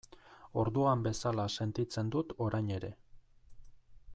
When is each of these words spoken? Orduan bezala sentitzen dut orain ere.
Orduan 0.61 1.03
bezala 1.07 1.45
sentitzen 1.57 2.09
dut 2.17 2.33
orain 2.47 2.73
ere. 2.79 2.91